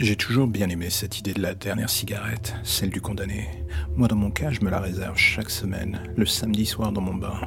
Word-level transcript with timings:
J'ai 0.00 0.14
toujours 0.14 0.46
bien 0.46 0.68
aimé 0.68 0.90
cette 0.90 1.18
idée 1.18 1.34
de 1.34 1.42
la 1.42 1.56
dernière 1.56 1.90
cigarette, 1.90 2.54
celle 2.62 2.90
du 2.90 3.00
condamné. 3.00 3.48
Moi, 3.96 4.06
dans 4.06 4.14
mon 4.14 4.30
cas, 4.30 4.52
je 4.52 4.60
me 4.60 4.70
la 4.70 4.78
réserve 4.78 5.16
chaque 5.16 5.50
semaine, 5.50 6.00
le 6.16 6.24
samedi 6.24 6.66
soir 6.66 6.92
dans 6.92 7.00
mon 7.00 7.14
bain. 7.14 7.40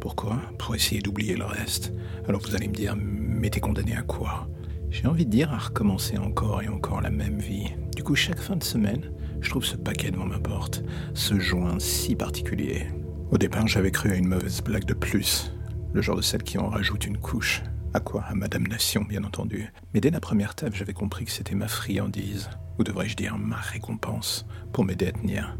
Pourquoi? 0.00 0.42
Pour 0.58 0.74
essayer 0.74 1.00
d'oublier 1.00 1.36
le 1.36 1.44
reste. 1.44 1.92
Alors 2.26 2.40
vous 2.40 2.56
allez 2.56 2.66
me 2.66 2.74
dire, 2.74 2.96
mais 2.98 3.48
t'es 3.48 3.60
condamné 3.60 3.94
à 3.94 4.02
quoi? 4.02 4.48
J'ai 4.90 5.06
envie 5.06 5.24
de 5.24 5.30
dire 5.30 5.52
à 5.52 5.58
recommencer 5.58 6.18
encore 6.18 6.62
et 6.62 6.68
encore 6.68 7.00
la 7.00 7.10
même 7.10 7.38
vie. 7.38 7.72
Du 7.94 8.02
coup, 8.02 8.16
chaque 8.16 8.40
fin 8.40 8.56
de 8.56 8.64
semaine, 8.64 9.12
je 9.40 9.50
trouve 9.50 9.64
ce 9.64 9.76
paquet 9.76 10.10
devant 10.10 10.26
ma 10.26 10.40
porte, 10.40 10.82
ce 11.14 11.38
joint 11.38 11.78
si 11.78 12.16
particulier. 12.16 12.88
Au 13.30 13.38
départ, 13.38 13.68
j'avais 13.68 13.92
cru 13.92 14.10
à 14.10 14.16
une 14.16 14.26
mauvaise 14.26 14.62
blague 14.62 14.84
de 14.84 14.94
plus, 14.94 15.52
le 15.92 16.02
genre 16.02 16.16
de 16.16 16.22
celle 16.22 16.42
qui 16.42 16.58
en 16.58 16.70
rajoute 16.70 17.06
une 17.06 17.18
couche. 17.18 17.62
À 17.94 18.00
quoi 18.00 18.24
À 18.24 18.34
Madame 18.34 18.66
Nation, 18.66 19.02
bien 19.08 19.22
entendu. 19.22 19.72
Mais 19.94 20.00
dès 20.00 20.10
la 20.10 20.18
première 20.18 20.56
table, 20.56 20.74
j'avais 20.74 20.92
compris 20.92 21.24
que 21.24 21.30
c'était 21.30 21.54
ma 21.54 21.68
friandise, 21.68 22.50
ou 22.76 22.82
devrais-je 22.82 23.14
dire 23.14 23.38
ma 23.38 23.54
récompense, 23.54 24.46
pour 24.72 24.84
m'aider 24.84 25.06
à 25.06 25.12
tenir. 25.12 25.56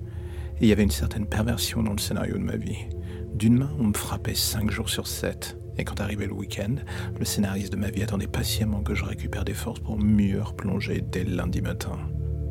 Et 0.57 0.65
il 0.65 0.69
y 0.69 0.73
avait 0.73 0.83
une 0.83 0.91
certaine 0.91 1.27
perversion 1.27 1.85
dans 1.85 1.93
le 1.93 1.99
scénario 1.99 2.37
de 2.37 2.43
ma 2.43 2.57
vie. 2.57 2.89
D'une 3.35 3.59
main, 3.59 3.71
on 3.79 3.85
me 3.85 3.95
frappait 3.95 4.35
cinq 4.35 4.73
jours 4.73 4.89
sur 4.89 5.07
sept. 5.07 5.57
Et 5.79 5.85
quand 5.85 6.01
arrivait 6.01 6.27
le 6.27 6.33
week-end, 6.33 6.75
le 7.17 7.25
scénariste 7.25 7.73
de 7.73 7.79
ma 7.79 7.91
vie 7.91 8.03
attendait 8.03 8.27
patiemment 8.27 8.83
que 8.83 8.97
je 8.97 9.05
récupère 9.05 9.45
des 9.45 9.55
forces 9.55 9.81
pour 9.81 9.97
mieux 9.97 10.43
replonger 10.43 11.03
dès 11.03 11.23
le 11.23 11.37
lundi 11.37 11.63
matin. 11.63 11.99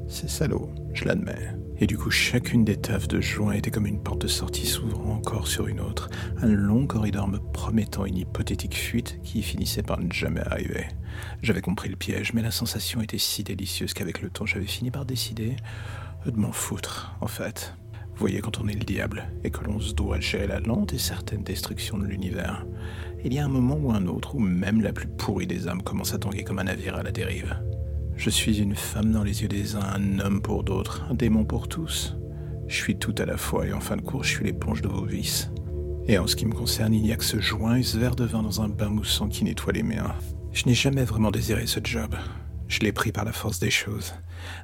C'est 0.07 0.29
salaud, 0.29 0.69
je 0.93 1.03
l'admets. 1.03 1.57
Et 1.79 1.87
du 1.87 1.97
coup, 1.97 2.11
chacune 2.11 2.63
des 2.63 2.77
taffes 2.77 3.07
de 3.07 3.19
joint 3.19 3.53
était 3.53 3.71
comme 3.71 3.87
une 3.87 4.01
porte 4.01 4.21
de 4.21 4.27
sortie 4.27 4.67
s'ouvrant 4.67 5.15
encore 5.15 5.47
sur 5.47 5.67
une 5.67 5.79
autre, 5.79 6.09
un 6.41 6.53
long 6.53 6.85
corridor 6.85 7.27
me 7.27 7.39
promettant 7.39 8.05
une 8.05 8.17
hypothétique 8.17 8.75
fuite 8.75 9.19
qui 9.23 9.41
finissait 9.41 9.83
par 9.83 9.99
ne 9.99 10.11
jamais 10.11 10.41
arriver. 10.41 10.85
J'avais 11.41 11.61
compris 11.61 11.89
le 11.89 11.95
piège, 11.95 12.33
mais 12.33 12.41
la 12.41 12.51
sensation 12.51 13.01
était 13.01 13.17
si 13.17 13.43
délicieuse 13.43 13.93
qu'avec 13.93 14.21
le 14.21 14.29
temps, 14.29 14.45
j'avais 14.45 14.65
fini 14.65 14.91
par 14.91 15.05
décider 15.05 15.55
de 16.25 16.37
m'en 16.37 16.51
foutre, 16.51 17.15
en 17.21 17.27
fait. 17.27 17.75
Vous 18.13 18.19
voyez, 18.19 18.41
quand 18.41 18.59
on 18.59 18.67
est 18.67 18.73
le 18.73 18.85
diable 18.85 19.25
et 19.43 19.49
que 19.49 19.63
l'on 19.63 19.79
se 19.79 19.93
doit 19.93 20.19
gérer 20.19 20.45
la 20.45 20.59
lente 20.59 20.93
et 20.93 20.99
certaine 20.99 21.43
destruction 21.43 21.97
de 21.97 22.05
l'univers, 22.05 22.65
il 23.25 23.33
y 23.33 23.39
a 23.39 23.45
un 23.45 23.49
moment 23.49 23.75
ou 23.75 23.91
un 23.91 24.05
autre 24.05 24.35
où 24.35 24.39
même 24.39 24.81
la 24.81 24.93
plus 24.93 25.07
pourrie 25.07 25.47
des 25.47 25.67
âmes 25.67 25.81
commence 25.81 26.13
à 26.13 26.19
tanguer 26.19 26.43
comme 26.43 26.59
un 26.59 26.65
navire 26.65 26.95
à 26.95 27.03
la 27.03 27.11
dérive. 27.11 27.57
Je 28.15 28.29
suis 28.29 28.59
une 28.59 28.75
femme 28.75 29.11
dans 29.11 29.23
les 29.23 29.41
yeux 29.41 29.47
des 29.47 29.75
uns, 29.75 29.81
un 29.81 30.19
homme 30.19 30.41
pour 30.41 30.63
d'autres, 30.63 31.05
un 31.09 31.13
démon 31.13 31.45
pour 31.45 31.67
tous. 31.67 32.15
Je 32.67 32.75
suis 32.75 32.97
tout 32.97 33.15
à 33.17 33.25
la 33.25 33.37
fois 33.37 33.67
et 33.67 33.73
en 33.73 33.79
fin 33.79 33.97
de 33.97 34.01
course, 34.01 34.27
je 34.27 34.33
suis 34.33 34.45
l'éponge 34.45 34.81
de 34.81 34.87
vos 34.87 35.05
vices. 35.05 35.51
Et 36.07 36.17
en 36.17 36.27
ce 36.27 36.35
qui 36.35 36.45
me 36.45 36.53
concerne, 36.53 36.93
il 36.93 37.01
n'y 37.01 37.11
a 37.11 37.15
que 37.15 37.23
ce 37.23 37.39
joint 37.39 37.75
et 37.75 37.83
ce 37.83 37.97
verre 37.97 38.15
de 38.15 38.25
vin 38.25 38.43
dans 38.43 38.61
un 38.61 38.69
bain 38.69 38.89
moussant 38.89 39.27
qui 39.27 39.43
nettoie 39.43 39.73
les 39.73 39.83
miens. 39.83 40.13
Je 40.51 40.65
n'ai 40.65 40.73
jamais 40.73 41.03
vraiment 41.03 41.31
désiré 41.31 41.65
ce 41.65 41.79
job. 41.83 42.15
Je 42.73 42.79
l'ai 42.79 42.91
pris 42.91 43.11
par 43.11 43.23
la 43.23 43.33
force 43.33 43.59
des 43.59 43.69
choses. 43.69 44.15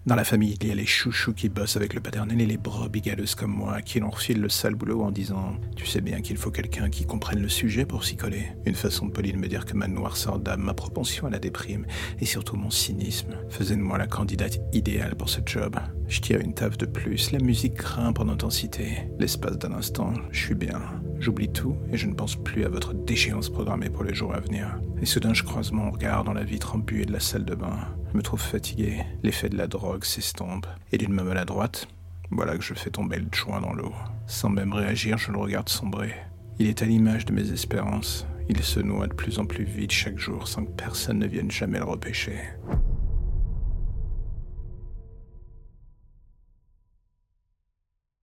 Dans 0.07 0.15
la 0.15 0.23
famille, 0.23 0.57
il 0.59 0.67
y 0.67 0.71
a 0.71 0.75
les 0.75 0.87
chouchous 0.87 1.35
qui 1.35 1.47
bossent 1.47 1.77
avec 1.77 1.93
le 1.93 2.01
paternel 2.01 2.41
et 2.41 2.47
les 2.47 2.57
brebis 2.57 3.01
galeuses 3.01 3.35
comme 3.35 3.51
moi 3.51 3.83
qui 3.83 3.99
l'on 3.99 4.09
refile 4.09 4.41
le 4.41 4.49
sale 4.49 4.73
boulot 4.73 5.03
en 5.03 5.11
disant 5.11 5.53
Tu 5.75 5.85
sais 5.85 6.01
bien 6.01 6.21
qu'il 6.21 6.37
faut 6.37 6.49
quelqu'un 6.49 6.89
qui 6.89 7.05
comprenne 7.05 7.39
le 7.39 7.49
sujet 7.49 7.85
pour 7.85 8.03
s'y 8.03 8.17
coller. 8.17 8.47
Une 8.65 8.73
façon 8.73 9.09
polie 9.09 9.31
de 9.31 9.37
me 9.37 9.47
dire 9.47 9.63
que 9.63 9.75
ma 9.75 9.87
noirceur 9.87 10.39
d'âme, 10.39 10.63
ma 10.63 10.73
propension 10.73 11.27
à 11.27 11.29
la 11.29 11.37
déprime 11.37 11.85
et 12.19 12.25
surtout 12.25 12.55
mon 12.55 12.71
cynisme 12.71 13.35
faisaient 13.47 13.75
de 13.75 13.81
moi 13.81 13.99
la 13.99 14.07
candidate 14.07 14.57
idéale 14.73 15.15
pour 15.15 15.29
ce 15.29 15.41
job. 15.45 15.75
Je 16.07 16.19
tire 16.19 16.39
une 16.39 16.55
taf 16.55 16.79
de 16.79 16.87
plus, 16.87 17.29
la 17.29 17.37
musique 17.37 17.75
grimpe 17.75 18.21
en 18.21 18.29
intensité. 18.29 19.07
L'espace 19.19 19.59
d'un 19.59 19.73
instant, 19.73 20.13
je 20.31 20.45
suis 20.45 20.55
bien. 20.55 20.81
J'oublie 21.19 21.51
tout 21.51 21.75
et 21.91 21.97
je 21.97 22.07
ne 22.07 22.13
pense 22.13 22.37
plus 22.37 22.63
à 22.63 22.69
votre 22.69 22.93
déchéance 22.93 23.49
programmée 23.49 23.89
pour 23.89 24.05
les 24.05 24.13
jours 24.13 24.33
à 24.33 24.39
venir. 24.39 24.79
Et 25.01 25.05
soudain, 25.05 25.33
je 25.33 25.43
croise 25.43 25.71
mon 25.73 25.91
regard 25.91 26.23
dans 26.23 26.33
la 26.33 26.45
vitre 26.45 26.75
embuée 26.75 27.05
de 27.05 27.11
la 27.11 27.19
salle 27.19 27.43
de 27.43 27.55
bain. 27.55 27.89
Je 28.11 28.17
me 28.17 28.23
trouve 28.23 28.39
fatigué. 28.39 29.03
L'effet 29.21 29.49
de 29.49 29.57
la 29.57 29.67
drogue 29.67 30.05
s'estompe. 30.05 30.65
Et 30.93 30.97
d'une 30.97 31.13
main 31.13 31.23
maladroite, 31.23 31.87
voilà 32.31 32.57
que 32.57 32.63
je 32.63 32.73
fais 32.73 32.89
tomber 32.89 33.17
le 33.17 33.27
joint 33.33 33.59
dans 33.59 33.73
l'eau. 33.73 33.93
Sans 34.27 34.49
même 34.49 34.73
réagir, 34.73 35.17
je 35.17 35.31
le 35.31 35.39
regarde 35.39 35.67
sombrer. 35.67 36.13
Il 36.57 36.67
est 36.67 36.81
à 36.81 36.85
l'image 36.85 37.25
de 37.25 37.33
mes 37.33 37.51
espérances. 37.51 38.25
Il 38.47 38.63
se 38.63 38.79
noie 38.79 39.07
de 39.07 39.13
plus 39.13 39.39
en 39.39 39.45
plus 39.45 39.65
vite 39.65 39.91
chaque 39.91 40.17
jour 40.17 40.47
sans 40.47 40.63
que 40.63 40.71
personne 40.71 41.19
ne 41.19 41.27
vienne 41.27 41.51
jamais 41.51 41.79
le 41.79 41.85
repêcher. 41.85 42.39